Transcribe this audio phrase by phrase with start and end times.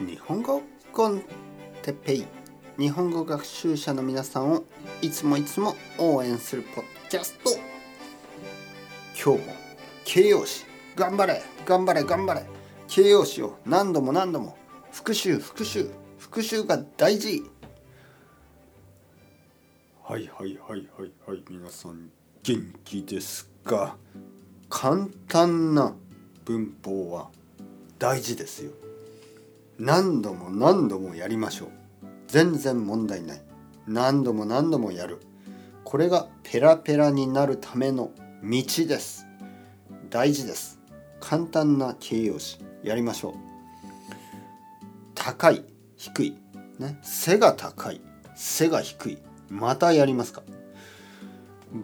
[0.00, 0.62] 日本語
[0.92, 1.22] コン
[1.82, 2.26] テッペイ。
[2.78, 4.62] 日本語学習者の皆さんを
[5.02, 7.50] いつもいつも応援するポッドキャスト。
[9.12, 9.54] 今日も
[10.04, 10.64] 形容詞。
[10.94, 11.42] 頑張れ。
[11.66, 12.04] 頑張れ。
[12.04, 12.46] 頑張れ。
[12.86, 14.56] 形容詞を何度も何度も
[14.92, 17.42] 復習復習復習が大事。
[20.04, 21.42] はいはいはいはいはい。
[21.50, 22.10] 皆さん
[22.44, 23.96] 元気ですか？
[24.70, 25.92] 簡単な
[26.44, 27.30] 文法は
[27.98, 28.70] 大事ですよ
[29.78, 31.68] 何度も何度もやりましょう。
[32.26, 33.42] 全然問題ない。
[33.86, 35.20] 何度も何度もやる。
[35.84, 38.10] これがペラペラになるための
[38.42, 39.26] 道です。
[40.10, 40.80] 大事です。
[41.20, 42.58] 簡単な形容詞。
[42.82, 43.34] やりましょう。
[45.14, 45.64] 高い
[45.96, 46.36] 低い。
[46.78, 46.98] ね。
[47.02, 48.00] 背が高い。
[48.34, 49.18] 背が低い。
[49.48, 50.42] またやりますか。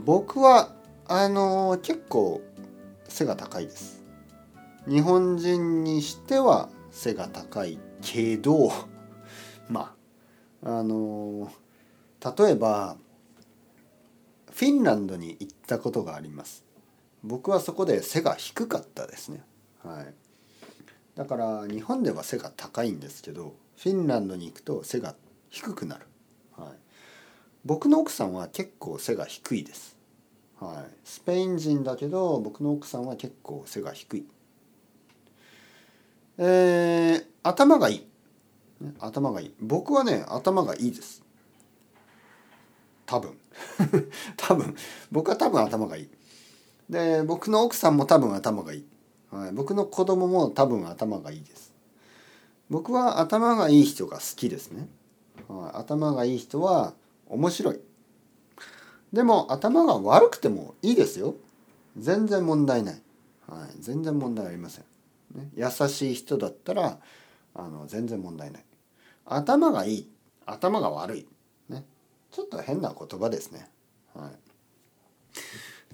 [0.04, 0.74] 僕は
[1.06, 2.42] あのー、結構
[3.08, 4.02] 背が高いです。
[4.88, 8.72] 日本人にしては背が高いけど
[9.68, 9.94] ま
[10.62, 11.52] ああの
[12.38, 12.96] 例えば
[14.50, 16.62] フィンランドに行ったことがあります。
[17.24, 19.42] 僕はそこで背が低かったですね。
[19.82, 20.14] はい。
[21.16, 25.14] だから日本では背が高いんですけどフィンランドに行くと背が
[25.50, 26.06] 低くなる、
[26.56, 26.68] はい、
[27.64, 29.96] 僕の奥さんは結構背が低いです、
[30.60, 34.26] はい、スペイン人だけど僕の奥さんは結構背が低い。
[36.36, 36.42] え、
[37.44, 38.06] 頭がいい、
[38.98, 39.54] 頭がいい。
[39.60, 41.22] 僕はね頭がいいです。
[43.06, 43.38] 多分。
[44.36, 44.74] 多分。
[45.12, 46.08] 僕は多分頭がいい。
[46.88, 48.84] で僕の奥さんも多分頭がいい、
[49.30, 51.72] はい、僕の子供も多分頭がいいです。
[52.70, 54.88] 僕は頭がいい人が好きですね、
[55.48, 56.94] はい、頭がいい人は
[57.26, 57.80] 面白い。
[59.12, 61.34] でも頭が悪くてもいいですよ。
[61.96, 63.02] 全然問題ない、
[63.46, 64.84] はい、全然問題ありません。
[65.34, 66.98] ね、優しい人だったら
[67.54, 68.64] あの全然問題ない。
[69.26, 70.10] 頭がいい
[70.46, 71.26] 頭が悪い、
[71.68, 71.84] ね、
[72.30, 73.70] ちょっと変な言葉ですね、
[74.14, 74.30] はい。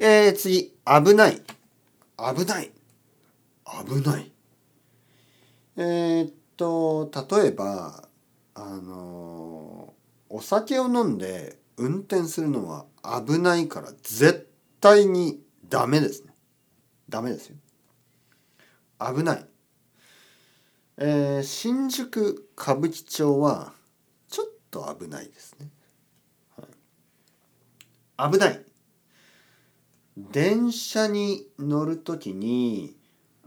[0.02, 0.74] えー、次。
[0.84, 1.40] 危ない。
[2.18, 2.72] 危ない。
[3.86, 4.32] 危ない。
[5.76, 8.08] えー、っと例えば
[8.54, 9.94] あの
[10.28, 12.84] お酒を飲んで運転するのは
[13.26, 16.34] 危ないから絶対にダメですね。
[17.08, 17.56] ダメですよ。
[18.98, 19.46] 危ない、
[21.02, 23.72] えー、新宿歌舞伎町は
[24.28, 25.70] ちょっと危ないですね、
[28.18, 28.62] はい、危ない。
[30.18, 32.94] 電車に乗る時に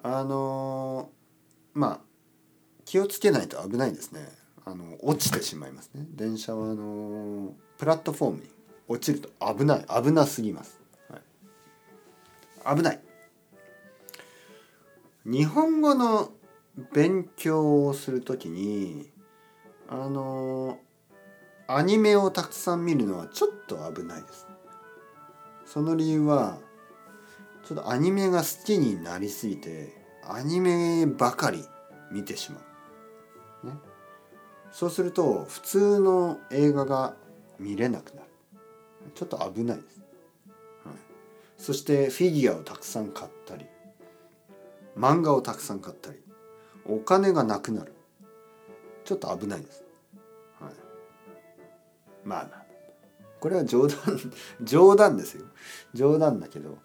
[0.01, 1.99] あのー、まあ
[2.85, 4.27] 気をつけないと危ないですね。
[4.65, 6.07] あの落ちてしまいますね。
[6.09, 8.49] 電車はあのー、プラットフォームに
[8.87, 9.85] 落ちると危ない。
[10.03, 12.99] 危なすぎます、はい、危ない。
[15.25, 16.31] 日本語の
[16.93, 19.11] 勉強をするときに
[19.87, 20.79] あの
[21.67, 24.47] アニメをたくさん見るのはちょっと危ないです。
[25.65, 26.59] その理由は
[27.65, 31.63] ちょっとアニメが好きになりすぎてアニメばかり
[32.11, 32.61] 見てしま
[33.63, 33.67] う。
[33.67, 33.73] ね、
[34.71, 37.15] そうすると普通の映画が
[37.59, 38.27] 見れなくなる。
[39.15, 40.01] ちょっと危ないです。
[40.85, 40.95] はい、
[41.57, 43.65] そしてフィギュアをたくさん買ったり
[44.97, 46.19] 漫画をたくさん買ったり
[46.85, 47.93] お金がなくなる。
[49.03, 49.83] ちょっと危ないです、
[50.59, 50.73] はい、
[52.23, 52.63] まあまあ。
[53.39, 53.97] これは冗談
[54.63, 55.45] 冗談ですよ。
[55.93, 56.77] 冗談だけど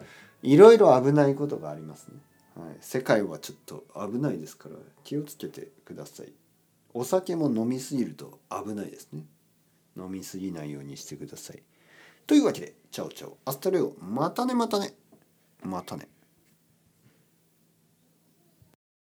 [0.42, 2.20] いろいろ危ないことがありますね、
[2.56, 6.32] はい、世界はちょっと危ないですから気をつけてください。
[6.94, 9.25] お酒も飲みすぎると危ないですね。
[9.97, 11.62] 飲みすぎないようにしてください。
[12.26, 13.38] というわけでチャオチャオ。
[13.44, 13.94] Hasta luego。
[14.00, 14.94] またねまたね。
[15.62, 16.08] またね。